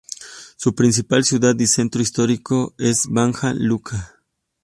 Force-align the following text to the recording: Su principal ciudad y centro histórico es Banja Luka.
Su 0.57 0.73
principal 0.73 1.23
ciudad 1.25 1.55
y 1.59 1.67
centro 1.67 2.01
histórico 2.01 2.73
es 2.79 3.05
Banja 3.07 3.53
Luka. 3.53 4.15